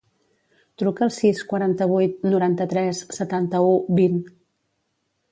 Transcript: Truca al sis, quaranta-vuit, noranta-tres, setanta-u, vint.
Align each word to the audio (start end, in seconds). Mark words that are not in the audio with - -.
Truca 0.81 1.03
al 1.07 1.11
sis, 1.17 1.41
quaranta-vuit, 1.51 2.15
noranta-tres, 2.31 3.01
setanta-u, 3.19 3.75
vint. 4.01 4.17